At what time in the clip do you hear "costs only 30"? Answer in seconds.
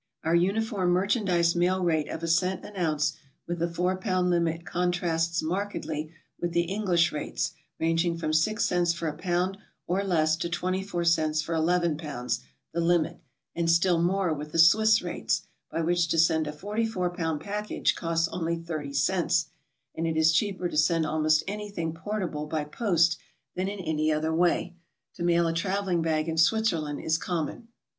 17.93-18.93